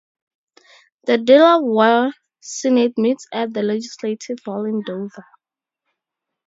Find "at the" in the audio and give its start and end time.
3.31-3.61